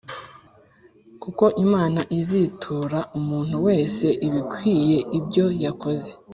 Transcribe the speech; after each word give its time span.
kuko 1.21 1.43
Imana 1.65 1.99
izitura 2.17 2.99
umuntu 3.19 3.55
wese 3.67 4.05
ibikwiriye 4.27 4.99
ibyo 5.17 5.45
yakoze. 5.65 6.09